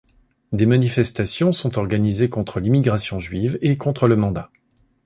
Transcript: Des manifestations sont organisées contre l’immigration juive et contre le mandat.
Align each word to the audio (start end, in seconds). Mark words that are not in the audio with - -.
Des 0.51 0.65
manifestations 0.65 1.51
sont 1.51 1.77
organisées 1.77 2.27
contre 2.27 2.59
l’immigration 2.59 3.19
juive 3.19 3.59
et 3.61 3.77
contre 3.77 4.07
le 4.07 4.15
mandat. 4.15 4.49